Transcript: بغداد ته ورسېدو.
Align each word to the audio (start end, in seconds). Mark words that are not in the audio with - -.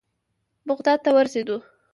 بغداد 0.69 0.99
ته 1.05 1.09
ورسېدو. 1.15 1.57